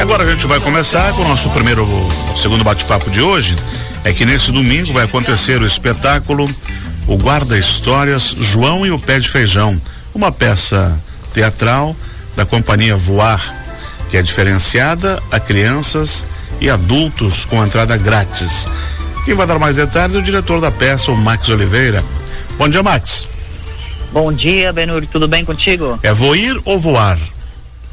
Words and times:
E 0.00 0.02
agora 0.02 0.22
a 0.22 0.30
gente 0.30 0.46
vai 0.46 0.58
começar 0.58 1.12
com 1.12 1.20
o 1.20 1.28
nosso 1.28 1.50
primeiro, 1.50 1.86
segundo 2.34 2.64
bate-papo 2.64 3.10
de 3.10 3.20
hoje. 3.20 3.54
É 4.02 4.14
que 4.14 4.24
nesse 4.24 4.50
domingo 4.50 4.94
vai 4.94 5.04
acontecer 5.04 5.60
o 5.60 5.66
espetáculo 5.66 6.48
O 7.06 7.18
Guarda 7.18 7.58
Histórias 7.58 8.22
João 8.22 8.86
e 8.86 8.90
o 8.90 8.98
Pé 8.98 9.18
de 9.18 9.28
Feijão, 9.28 9.78
uma 10.14 10.32
peça 10.32 10.98
teatral 11.34 11.94
da 12.34 12.46
companhia 12.46 12.96
Voar, 12.96 13.54
que 14.08 14.16
é 14.16 14.22
diferenciada 14.22 15.22
a 15.30 15.38
crianças 15.38 16.24
e 16.62 16.70
adultos 16.70 17.44
com 17.44 17.62
entrada 17.62 17.94
grátis. 17.98 18.66
Quem 19.26 19.34
vai 19.34 19.46
dar 19.46 19.58
mais 19.58 19.76
detalhes 19.76 20.14
é 20.14 20.18
o 20.18 20.22
diretor 20.22 20.62
da 20.62 20.70
peça, 20.70 21.12
o 21.12 21.16
Max 21.16 21.50
Oliveira. 21.50 22.02
Bom 22.56 22.70
dia, 22.70 22.82
Max. 22.82 23.26
Bom 24.14 24.32
dia, 24.32 24.72
Benur. 24.72 25.06
Tudo 25.06 25.28
bem 25.28 25.44
contigo? 25.44 26.00
É 26.02 26.10
voir 26.10 26.58
ou 26.64 26.78
voar? 26.78 27.18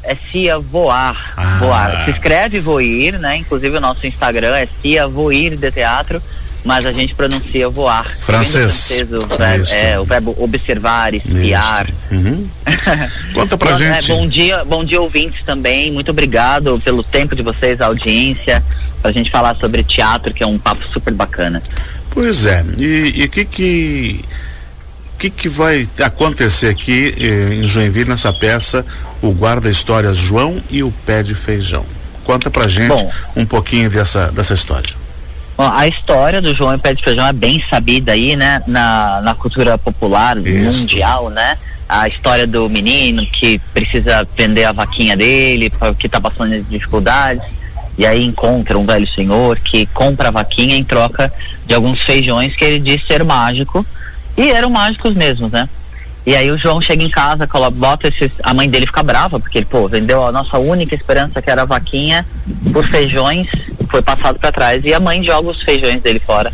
É 0.08 0.16
Cia 0.30 0.58
Voar. 0.58 1.34
Ah. 1.36 1.58
Voar. 1.58 2.04
Se 2.04 2.10
escreve 2.10 2.60
Voir, 2.60 3.18
né? 3.20 3.36
Inclusive 3.36 3.76
o 3.76 3.80
nosso 3.80 4.06
Instagram 4.06 4.56
é 4.56 4.66
Cia 4.80 5.06
Voir 5.06 5.56
de 5.56 5.70
Teatro, 5.70 6.22
mas 6.64 6.84
a 6.84 6.92
gente 6.92 7.14
pronuncia 7.14 7.68
voar. 7.68 8.04
Francês. 8.04 9.02
O 9.10 9.36
verbo, 9.36 9.72
é, 9.72 10.00
o 10.00 10.04
verbo 10.04 10.34
observar, 10.38 11.14
espiar. 11.14 11.86
Uhum. 12.10 12.48
Conta 13.32 13.56
pra 13.56 13.72
Bom, 13.72 13.78
gente. 13.78 14.10
é, 14.12 14.14
bom 14.14 14.28
dia, 14.28 14.64
bom 14.64 14.84
dia 14.84 15.00
ouvintes 15.00 15.44
também. 15.44 15.92
Muito 15.92 16.10
obrigado 16.10 16.80
pelo 16.84 17.02
tempo 17.02 17.36
de 17.36 17.42
vocês, 17.42 17.80
a 17.80 17.86
audiência, 17.86 18.62
pra 19.00 19.12
gente 19.12 19.30
falar 19.30 19.56
sobre 19.56 19.82
teatro, 19.82 20.34
que 20.34 20.42
é 20.42 20.46
um 20.46 20.58
papo 20.58 20.84
super 20.92 21.14
bacana. 21.14 21.62
Pois 22.10 22.46
é. 22.46 22.64
E 22.76 23.24
o 23.24 23.30
que 23.30 23.44
que 23.44 24.24
que 25.18 25.30
que 25.30 25.48
vai 25.48 25.84
acontecer 26.04 26.68
aqui 26.68 27.14
eh, 27.18 27.54
em 27.54 27.66
Joinville 27.66 28.08
nessa 28.08 28.32
peça 28.32 28.86
o 29.20 29.32
guarda 29.32 29.68
histórias 29.68 30.16
João 30.16 30.62
e 30.70 30.82
o 30.82 30.92
pé 31.04 31.22
de 31.22 31.34
feijão? 31.34 31.84
Conta 32.24 32.50
pra 32.50 32.68
gente 32.68 32.88
Bom. 32.88 33.10
um 33.36 33.44
pouquinho 33.44 33.90
dessa 33.90 34.30
dessa 34.30 34.54
história. 34.54 34.98
Bom, 35.56 35.68
a 35.68 35.88
história 35.88 36.40
do 36.40 36.54
João 36.54 36.72
e 36.72 36.78
Pé 36.78 36.94
de 36.94 37.02
Feijão 37.02 37.26
é 37.26 37.32
bem 37.32 37.60
sabida 37.68 38.12
aí, 38.12 38.36
né? 38.36 38.62
Na, 38.64 39.20
na 39.22 39.34
cultura 39.34 39.76
popular 39.76 40.36
Isso. 40.36 40.80
mundial, 40.80 41.30
né? 41.30 41.58
A 41.88 42.06
história 42.06 42.46
do 42.46 42.68
menino 42.70 43.26
que 43.26 43.58
precisa 43.74 44.28
vender 44.36 44.62
a 44.64 44.72
vaquinha 44.72 45.16
dele, 45.16 45.72
que 45.98 46.08
tá 46.08 46.20
passando 46.20 46.62
dificuldades, 46.70 47.42
e 47.96 48.06
aí 48.06 48.24
encontra 48.24 48.78
um 48.78 48.86
velho 48.86 49.08
senhor 49.12 49.58
que 49.58 49.84
compra 49.86 50.28
a 50.28 50.30
vaquinha 50.30 50.76
em 50.76 50.84
troca 50.84 51.32
de 51.66 51.74
alguns 51.74 52.04
feijões 52.04 52.54
que 52.54 52.64
ele 52.64 52.78
diz 52.78 53.04
ser 53.04 53.24
mágico, 53.24 53.84
e 54.38 54.52
eram 54.52 54.70
mágicos 54.70 55.14
mesmos, 55.14 55.50
né? 55.50 55.68
E 56.24 56.36
aí 56.36 56.50
o 56.50 56.58
João 56.58 56.80
chega 56.80 57.02
em 57.02 57.08
casa, 57.08 57.46
coloca, 57.46 57.70
bota 57.70 58.08
esses. 58.08 58.30
A 58.42 58.54
mãe 58.54 58.68
dele 58.68 58.86
fica 58.86 59.02
brava, 59.02 59.40
porque 59.40 59.58
ele, 59.58 59.64
pô, 59.64 59.88
vendeu 59.88 60.24
a 60.24 60.30
nossa 60.30 60.58
única 60.58 60.94
esperança, 60.94 61.42
que 61.42 61.50
era 61.50 61.62
a 61.62 61.64
vaquinha, 61.64 62.24
por 62.72 62.86
feijões, 62.86 63.48
foi 63.90 64.02
passado 64.02 64.38
para 64.38 64.52
trás. 64.52 64.84
E 64.84 64.92
a 64.94 65.00
mãe 65.00 65.24
joga 65.24 65.50
os 65.50 65.62
feijões 65.62 66.02
dele 66.02 66.20
fora. 66.20 66.52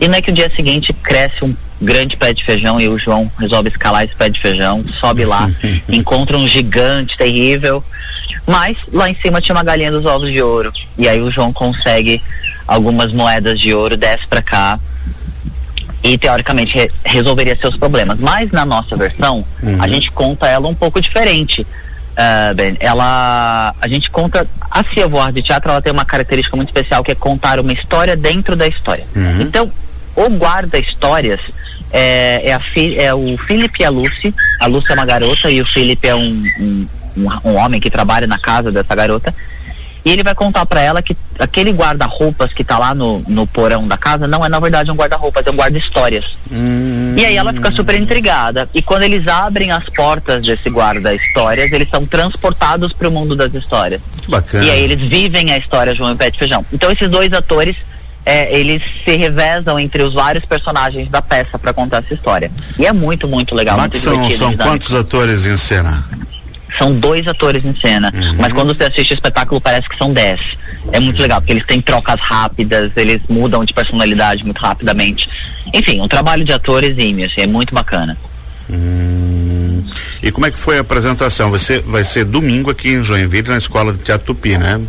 E 0.00 0.08
não 0.08 0.16
é 0.16 0.20
que 0.20 0.30
o 0.30 0.34
dia 0.34 0.50
seguinte 0.54 0.92
cresce 0.92 1.44
um 1.44 1.56
grande 1.80 2.16
pé 2.16 2.34
de 2.34 2.44
feijão 2.44 2.80
e 2.80 2.88
o 2.88 2.98
João 2.98 3.30
resolve 3.38 3.68
escalar 3.68 4.04
esse 4.04 4.14
pé 4.14 4.28
de 4.28 4.40
feijão, 4.40 4.84
sobe 5.00 5.24
lá, 5.24 5.48
encontra 5.88 6.36
um 6.36 6.46
gigante 6.46 7.16
terrível. 7.16 7.82
Mas 8.46 8.76
lá 8.92 9.08
em 9.08 9.16
cima 9.16 9.40
tinha 9.40 9.54
uma 9.54 9.64
galinha 9.64 9.90
dos 9.90 10.04
ovos 10.04 10.30
de 10.30 10.42
ouro. 10.42 10.72
E 10.98 11.08
aí 11.08 11.20
o 11.20 11.30
João 11.30 11.52
consegue 11.52 12.20
algumas 12.66 13.12
moedas 13.12 13.60
de 13.60 13.72
ouro, 13.72 13.96
desce 13.96 14.26
para 14.26 14.42
cá, 14.42 14.80
e 16.02 16.18
teoricamente 16.18 16.76
re- 16.76 16.90
resolveria 17.04 17.56
seus 17.60 17.76
problemas. 17.76 18.18
Mas 18.18 18.50
na 18.50 18.64
nossa 18.64 18.96
versão, 18.96 19.44
a 19.80 19.86
gente 19.88 20.10
conta 20.10 20.46
ela 20.48 20.66
um 20.68 20.74
pouco 20.74 21.00
diferente. 21.00 21.66
Ah, 22.16 22.52
ben, 22.54 22.76
ela 22.80 23.74
a 23.80 23.88
gente 23.88 24.10
conta 24.10 24.46
a 24.70 24.84
Cia 24.84 25.08
Voar 25.08 25.32
de 25.32 25.40
teatro 25.42 25.70
ela 25.70 25.80
tem 25.80 25.92
uma 25.92 26.04
característica 26.04 26.54
muito 26.56 26.68
especial 26.68 27.02
que 27.02 27.10
é 27.10 27.14
contar 27.14 27.58
uma 27.58 27.72
história 27.72 28.14
dentro 28.16 28.54
da 28.54 28.66
história. 28.66 29.06
Então, 29.42 29.70
o 30.14 30.28
guarda 30.30 30.78
histórias 30.78 31.40
é, 31.90 32.48
é, 32.48 32.52
a 32.52 32.60
fi, 32.60 32.98
é 32.98 33.14
o 33.14 33.38
Felipe 33.46 33.82
e 33.82 33.84
a 33.84 33.90
Lucy. 33.90 34.34
A 34.60 34.66
Lucy 34.66 34.90
é 34.90 34.94
uma 34.94 35.06
garota 35.06 35.50
e 35.50 35.60
o 35.62 35.66
Felipe 35.66 36.06
é 36.08 36.14
um, 36.14 36.44
um, 36.60 36.86
um, 37.16 37.28
um 37.50 37.54
homem 37.56 37.80
que 37.80 37.90
trabalha 37.90 38.26
na 38.26 38.38
casa 38.38 38.70
dessa 38.70 38.94
garota. 38.94 39.34
E 40.04 40.10
ele 40.10 40.22
vai 40.22 40.34
contar 40.34 40.66
pra 40.66 40.80
ela 40.80 41.00
que 41.00 41.16
aquele 41.38 41.70
guarda-roupas 41.70 42.52
que 42.52 42.64
tá 42.64 42.78
lá 42.78 42.94
no, 42.94 43.20
no 43.28 43.46
porão 43.46 43.86
da 43.86 43.96
casa 43.96 44.26
não 44.26 44.44
é 44.44 44.48
na 44.48 44.58
verdade 44.58 44.90
um 44.90 44.94
guarda-roupas, 44.94 45.46
é 45.46 45.50
um 45.50 45.54
guarda-histórias. 45.54 46.36
E 47.16 47.24
aí 47.24 47.36
ela 47.36 47.52
fica 47.52 47.70
super 47.70 47.94
intrigada. 48.00 48.68
E 48.74 48.82
quando 48.82 49.02
eles 49.04 49.28
abrem 49.28 49.70
as 49.70 49.84
portas 49.84 50.42
desse 50.44 50.68
guarda-histórias, 50.68 51.70
eles 51.72 51.88
são 51.88 52.04
transportados 52.04 52.92
pro 52.92 53.10
mundo 53.10 53.36
das 53.36 53.54
histórias. 53.54 54.00
Que 54.20 54.30
bacana. 54.30 54.64
E 54.64 54.70
aí 54.70 54.82
eles 54.82 55.00
vivem 55.00 55.52
a 55.52 55.58
história 55.58 55.94
João 55.94 56.12
e 56.12 56.16
Pé 56.16 56.30
de 56.30 56.38
Feijão. 56.38 56.64
Então 56.72 56.90
esses 56.90 57.08
dois 57.08 57.32
atores, 57.32 57.76
é, 58.26 58.52
eles 58.56 58.82
se 59.04 59.16
revezam 59.16 59.78
entre 59.78 60.02
os 60.02 60.14
vários 60.14 60.44
personagens 60.44 61.08
da 61.08 61.22
peça 61.22 61.58
pra 61.58 61.72
contar 61.72 61.98
essa 61.98 62.14
história. 62.14 62.50
E 62.78 62.86
é 62.86 62.92
muito, 62.92 63.28
muito 63.28 63.54
legal. 63.54 63.76
Max, 63.76 64.04
muito 64.04 64.16
são, 64.16 64.30
são 64.30 64.50
dinâmico. 64.50 64.62
quantos 64.68 64.94
atores 64.94 65.46
em 65.46 65.56
cena? 65.56 66.04
São 66.78 66.94
dois 66.94 67.28
atores 67.28 67.64
em 67.64 67.74
cena, 67.74 68.12
mas 68.38 68.52
quando 68.52 68.74
você 68.74 68.84
assiste 68.84 69.12
o 69.12 69.14
espetáculo 69.14 69.60
parece 69.60 69.88
que 69.88 69.96
são 69.96 70.12
dez. 70.12 70.40
É 70.90 70.98
muito 70.98 71.20
legal, 71.20 71.40
porque 71.40 71.52
eles 71.52 71.66
têm 71.66 71.80
trocas 71.80 72.18
rápidas, 72.20 72.90
eles 72.96 73.20
mudam 73.28 73.64
de 73.64 73.72
personalidade 73.72 74.44
muito 74.44 74.58
rapidamente. 74.58 75.28
Enfim, 75.72 76.00
um 76.00 76.08
trabalho 76.08 76.44
de 76.44 76.52
atores 76.52 76.98
ímio, 76.98 77.26
assim, 77.26 77.42
é 77.42 77.46
muito 77.46 77.74
bacana. 77.74 78.16
Hum. 78.70 79.84
E 80.22 80.30
como 80.30 80.46
é 80.46 80.50
que 80.50 80.58
foi 80.58 80.78
a 80.78 80.80
apresentação? 80.80 81.50
Vai 81.50 81.60
ser, 81.60 81.82
vai 81.82 82.04
ser 82.04 82.24
domingo 82.24 82.70
aqui 82.70 82.90
em 82.90 83.04
Joinville, 83.04 83.48
na 83.48 83.58
Escola 83.58 83.92
de 83.92 83.98
Teatro 83.98 84.28
Tupi, 84.28 84.56
né? 84.56 84.80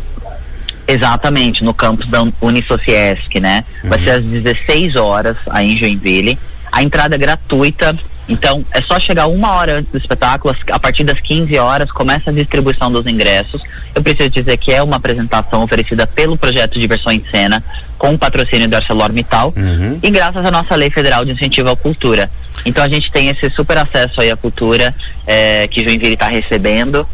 Exatamente, 0.86 1.64
no 1.64 1.72
campus 1.72 2.08
da 2.08 2.26
Unisociesc, 2.40 3.40
né? 3.40 3.64
Vai 3.84 4.02
ser 4.02 4.10
às 4.10 4.22
16 4.22 4.96
horas 4.96 5.36
aí 5.50 5.72
em 5.72 5.78
Joinville. 5.78 6.38
A 6.70 6.82
entrada 6.82 7.14
é 7.14 7.18
gratuita, 7.18 7.96
então 8.28 8.64
é 8.72 8.80
só 8.82 8.98
chegar 8.98 9.26
uma 9.26 9.52
hora 9.52 9.78
antes 9.78 9.92
do 9.92 9.98
espetáculo, 9.98 10.54
a 10.70 10.78
partir 10.78 11.04
das 11.04 11.20
15 11.20 11.56
horas 11.58 11.90
começa 11.90 12.30
a 12.30 12.32
distribuição 12.32 12.90
dos 12.90 13.06
ingressos. 13.06 13.60
Eu 13.94 14.02
preciso 14.02 14.30
dizer 14.30 14.56
que 14.56 14.72
é 14.72 14.82
uma 14.82 14.96
apresentação 14.96 15.62
oferecida 15.62 16.06
pelo 16.06 16.36
projeto 16.36 16.78
Diversão 16.78 17.12
em 17.12 17.24
Cena, 17.30 17.62
com 17.98 18.12
o 18.14 18.18
patrocínio 18.18 18.68
do 18.68 18.74
ArcelorMittal 18.76 19.52
Uhum. 19.56 19.98
e 20.02 20.10
graças 20.10 20.44
à 20.44 20.50
nossa 20.50 20.74
lei 20.74 20.90
federal 20.90 21.24
de 21.24 21.32
incentivo 21.32 21.70
à 21.70 21.76
cultura. 21.76 22.28
Então 22.66 22.82
a 22.82 22.88
gente 22.88 23.10
tem 23.12 23.28
esse 23.28 23.48
super 23.50 23.78
acesso 23.78 24.20
aí 24.20 24.30
à 24.30 24.36
cultura 24.36 24.94
eh, 25.26 25.68
que 25.68 25.84
Joinville 25.84 26.14
está 26.14 26.26
recebendo 26.28 27.06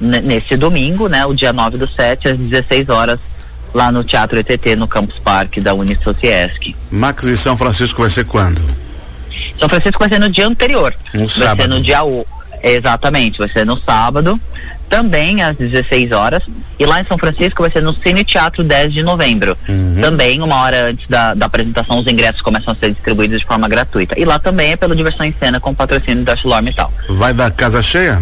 nesse 0.00 0.56
domingo, 0.56 1.08
né, 1.08 1.24
o 1.24 1.32
dia 1.34 1.52
9 1.52 1.78
do 1.78 1.88
7, 1.88 2.28
às 2.28 2.36
16 2.38 2.88
horas, 2.88 3.18
lá 3.72 3.90
no 3.92 4.02
Teatro 4.04 4.38
ETT, 4.38 4.76
no 4.76 4.88
Campus 4.88 5.18
Parque 5.18 5.60
da 5.60 5.72
Unisociesc. 5.72 6.74
Max 6.90 7.24
e 7.24 7.36
São 7.36 7.56
Francisco 7.56 8.00
vai 8.00 8.10
ser 8.10 8.24
quando? 8.24 8.60
São 9.58 9.68
Francisco 9.68 9.98
vai 9.98 10.08
ser 10.08 10.18
no 10.18 10.28
dia 10.28 10.46
anterior. 10.46 10.94
No 11.12 11.20
vai 11.20 11.28
sábado. 11.28 11.62
ser 11.62 11.68
no 11.68 11.80
dia 11.80 12.04
o... 12.04 12.26
Exatamente, 12.62 13.38
vai 13.38 13.48
ser 13.48 13.66
no 13.66 13.78
sábado, 13.78 14.40
também 14.88 15.42
às 15.42 15.54
16 15.56 16.12
horas. 16.12 16.42
E 16.78 16.86
lá 16.86 17.00
em 17.00 17.04
São 17.04 17.18
Francisco 17.18 17.62
vai 17.62 17.70
ser 17.70 17.82
no 17.82 17.94
Cine 17.94 18.24
Teatro 18.24 18.64
10 18.64 18.92
de 18.92 19.02
novembro. 19.02 19.56
Uhum. 19.68 19.98
Também, 20.00 20.40
uma 20.40 20.56
hora 20.62 20.88
antes 20.90 21.06
da, 21.08 21.34
da 21.34 21.46
apresentação, 21.46 21.98
os 21.98 22.06
ingressos 22.06 22.40
começam 22.40 22.72
a 22.72 22.76
ser 22.76 22.92
distribuídos 22.92 23.38
de 23.40 23.46
forma 23.46 23.68
gratuita. 23.68 24.18
E 24.18 24.24
lá 24.24 24.38
também 24.38 24.72
é 24.72 24.76
pelo 24.76 24.96
Diversão 24.96 25.26
em 25.26 25.32
Cena, 25.38 25.60
com 25.60 25.74
patrocínio 25.74 26.24
da 26.24 26.32
ArcelorMittal. 26.32 26.92
Vai 27.10 27.34
dar 27.34 27.50
casa 27.50 27.82
cheia? 27.82 28.20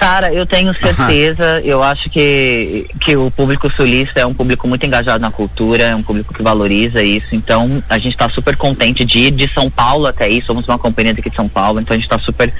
Cara, 0.00 0.32
eu 0.32 0.46
tenho 0.46 0.72
certeza, 0.72 1.60
eu 1.62 1.82
acho 1.82 2.08
que, 2.08 2.86
que 3.02 3.14
o 3.18 3.30
público 3.30 3.70
sulista 3.70 4.18
é 4.18 4.24
um 4.24 4.32
público 4.32 4.66
muito 4.66 4.86
engajado 4.86 5.20
na 5.20 5.30
cultura, 5.30 5.82
é 5.82 5.94
um 5.94 6.02
público 6.02 6.32
que 6.32 6.42
valoriza 6.42 7.02
isso, 7.02 7.34
então 7.34 7.82
a 7.86 7.98
gente 7.98 8.12
está 8.12 8.26
super 8.30 8.56
contente 8.56 9.04
de 9.04 9.18
ir 9.18 9.30
de 9.30 9.46
São 9.52 9.70
Paulo 9.70 10.06
até 10.06 10.24
aí, 10.24 10.42
somos 10.42 10.66
uma 10.66 10.78
companhia 10.78 11.12
daqui 11.12 11.28
de 11.28 11.36
São 11.36 11.46
Paulo, 11.46 11.80
então 11.80 11.92
a 11.92 11.98
gente 11.98 12.06
está 12.06 12.18
super, 12.18 12.50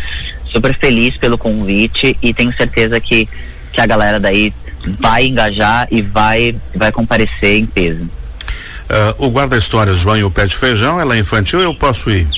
super 0.53 0.77
feliz 0.77 1.17
pelo 1.17 1.39
convite 1.39 2.15
e 2.21 2.35
tenho 2.35 2.55
certeza 2.55 3.01
que, 3.01 3.27
que 3.73 3.81
a 3.81 3.87
galera 3.87 4.21
daí 4.21 4.53
vai 4.99 5.25
engajar 5.25 5.89
e 5.91 6.03
vai, 6.03 6.55
vai 6.75 6.93
comparecer 6.93 7.57
em 7.57 7.65
peso. 7.65 8.07
Ah, 8.87 9.15
o 9.17 9.29
guarda-histórias 9.29 9.97
João 9.97 10.19
e 10.19 10.25
o 10.25 10.31
Pé 10.31 10.45
de 10.45 10.55
Feijão, 10.55 11.01
ela 11.01 11.17
é 11.17 11.19
infantil 11.19 11.63
eu 11.63 11.75
posso 11.75 12.11
ir? 12.11 12.29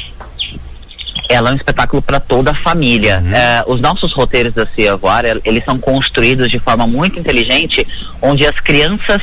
Ela 1.33 1.51
é 1.51 1.53
um 1.53 1.57
espetáculo 1.57 2.03
para 2.03 2.21
toda 2.21 2.51
a 2.51 2.55
família. 2.55 3.23
É, 3.33 3.65
os 3.67 3.81
nossos 3.81 4.13
roteiros 4.13 4.53
da 4.53 4.67
Cia 4.67 4.97
Voar, 4.97 5.25
el- 5.25 5.41
eles 5.45 5.65
são 5.65 5.79
construídos 5.79 6.51
de 6.51 6.59
forma 6.59 6.87
muito 6.87 7.19
inteligente, 7.19 7.87
onde 8.21 8.47
as 8.47 8.59
crianças 8.61 9.23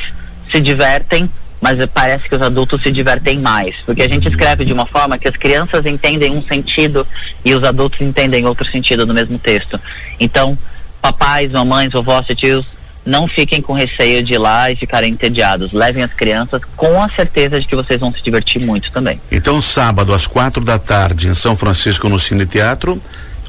se 0.50 0.60
divertem, 0.60 1.30
mas 1.60 1.78
parece 1.92 2.28
que 2.28 2.34
os 2.34 2.42
adultos 2.42 2.82
se 2.82 2.90
divertem 2.90 3.38
mais. 3.38 3.74
Porque 3.86 4.02
a 4.02 4.08
gente 4.08 4.26
escreve 4.28 4.64
de 4.64 4.72
uma 4.72 4.86
forma 4.86 5.18
que 5.18 5.28
as 5.28 5.36
crianças 5.36 5.84
entendem 5.86 6.32
um 6.32 6.42
sentido 6.42 7.06
e 7.44 7.54
os 7.54 7.62
adultos 7.64 8.00
entendem 8.00 8.46
outro 8.46 8.68
sentido 8.70 9.06
no 9.06 9.12
mesmo 9.14 9.38
texto. 9.38 9.78
Então, 10.18 10.56
papais, 11.02 11.50
mamães, 11.52 11.92
vovós 11.92 12.26
e 12.28 12.34
tios, 12.34 12.64
não 13.10 13.26
fiquem 13.26 13.60
com 13.60 13.72
receio 13.72 14.22
de 14.22 14.34
ir 14.34 14.38
lá 14.38 14.70
e 14.70 14.76
ficarem 14.76 15.12
entediados. 15.12 15.72
Levem 15.72 16.02
as 16.02 16.12
crianças 16.12 16.60
com 16.76 17.02
a 17.02 17.10
certeza 17.10 17.60
de 17.60 17.66
que 17.66 17.74
vocês 17.74 17.98
vão 17.98 18.12
se 18.12 18.22
divertir 18.22 18.64
muito 18.64 18.90
também. 18.92 19.20
Então, 19.30 19.60
sábado, 19.60 20.14
às 20.14 20.26
quatro 20.26 20.64
da 20.64 20.78
tarde, 20.78 21.28
em 21.28 21.34
São 21.34 21.56
Francisco, 21.56 22.08
no 22.08 22.18
Cine 22.18 22.46
Teatro, 22.46 23.02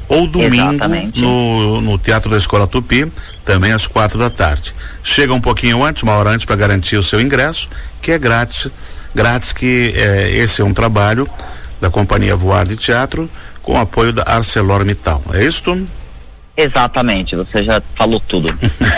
ou 0.08 0.26
domingo, 0.26 0.72
Exatamente. 0.72 1.20
no, 1.20 1.80
no 1.80 1.96
Teatro 1.96 2.28
da 2.28 2.36
Escola 2.36 2.66
Tupi, 2.66 3.10
também 3.44 3.72
às 3.72 3.86
quatro 3.86 4.18
da 4.18 4.28
tarde. 4.28 4.74
Chega 5.02 5.32
um 5.32 5.40
pouquinho 5.40 5.82
antes, 5.84 6.02
uma 6.02 6.14
hora 6.14 6.30
antes, 6.30 6.44
para 6.44 6.56
garantir 6.56 6.96
o 6.96 7.02
seu 7.02 7.20
ingresso, 7.20 7.68
que 8.02 8.10
é 8.10 8.18
grátis. 8.18 8.68
Grátis, 9.14 9.52
que 9.52 9.92
é, 9.94 10.30
esse 10.32 10.60
é 10.60 10.64
um 10.64 10.74
trabalho 10.74 11.28
da 11.80 11.88
Companhia 11.88 12.34
Voar 12.34 12.66
de 12.66 12.76
Teatro 12.76 13.30
com 13.62 13.78
apoio 13.78 14.12
da 14.12 14.24
ArcelorMittal. 14.26 15.22
É 15.32 15.44
isto? 15.44 15.86
Exatamente, 16.56 17.34
você 17.34 17.64
já 17.64 17.80
falou 17.96 18.20
tudo. 18.20 18.52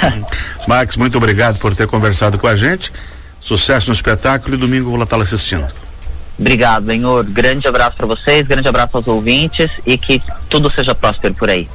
Max, 0.67 0.97
muito 0.97 1.19
obrigado 1.19 1.59
por 1.59 1.75
ter 1.75 1.87
conversado 1.87 2.39
com 2.39 2.47
a 2.47 2.57
gente. 2.57 2.93
Sucesso 3.41 3.89
no 3.89 3.95
espetáculo 3.95 4.55
e 4.55 4.59
domingo 4.59 4.91
vou 4.91 5.03
estar 5.03 5.21
assistindo. 5.21 5.67
Obrigado, 6.39 6.87
senhor. 6.87 7.25
Grande 7.25 7.69
abraço 7.69 7.97
para 7.97 8.07
vocês, 8.07 8.47
grande 8.47 8.69
abraço 8.69 8.97
aos 8.97 9.07
ouvintes 9.07 9.71
e 9.87 9.97
que 9.97 10.21
tudo 10.49 10.73
seja 10.75 10.95
próspero 10.95 11.35
por 11.35 11.49
aí. 11.49 11.69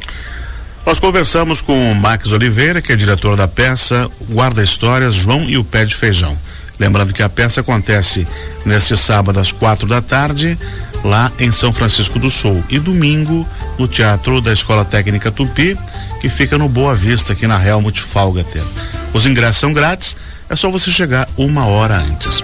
Nós 0.86 1.00
conversamos 1.00 1.62
com 1.62 1.92
o 1.92 1.96
Max 1.96 2.32
Oliveira, 2.32 2.82
que 2.82 2.92
é 2.92 2.96
diretor 2.96 3.36
da 3.36 3.48
peça 3.48 4.10
Guarda 4.30 4.64
Histórias 4.64 5.14
João 5.14 5.44
e 5.44 5.58
o 5.58 5.64
Pé 5.64 5.86
de 5.86 5.96
Feijão. 5.96 6.38
Lembrando 6.80 7.14
que 7.14 7.22
a 7.22 7.30
peça 7.30 7.62
acontece 7.62 8.26
neste 8.66 8.96
sábado 8.96 9.40
às 9.40 9.52
quatro 9.52 9.86
da 9.86 10.02
tarde, 10.02 10.58
lá 11.04 11.32
em 11.40 11.52
São 11.52 11.72
Francisco 11.74 12.18
do 12.18 12.30
Sul, 12.30 12.64
e 12.70 12.80
domingo 12.80 13.48
no 13.78 13.88
Teatro 13.88 14.42
da 14.42 14.52
Escola 14.52 14.86
Técnica 14.86 15.30
Tupi, 15.30 15.78
que 16.20 16.30
fica 16.30 16.58
no 16.58 16.68
Boa 16.68 16.94
Vista, 16.94 17.34
aqui 17.34 17.48
na 17.48 17.64
Helmut 17.66 18.02
Falgater. 18.02 18.64
Os 19.14 19.26
ingressos 19.26 19.62
são 19.62 19.74
grátis, 19.74 20.16
é 20.50 20.56
só 20.56 20.70
você 20.70 20.92
chegar 20.92 21.28
uma 21.38 21.66
hora 21.66 21.96
antes. 21.96 22.44